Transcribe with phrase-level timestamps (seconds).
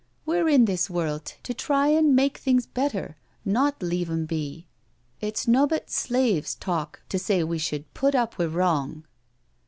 [0.25, 4.65] We're in this world to try an' make things better, not leave 'em be;
[5.19, 9.05] it's nobbut slaves talk to say we should put up wi' wrong."